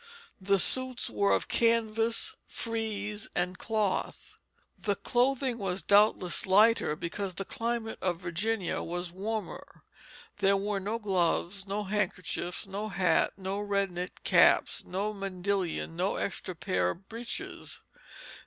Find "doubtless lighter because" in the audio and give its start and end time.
5.83-7.35